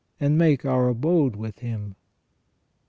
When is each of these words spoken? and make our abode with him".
and 0.19 0.35
make 0.35 0.65
our 0.65 0.87
abode 0.89 1.35
with 1.35 1.59
him". 1.59 1.93